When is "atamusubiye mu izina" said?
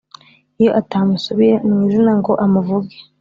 0.81-2.11